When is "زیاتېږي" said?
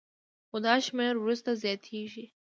1.63-2.25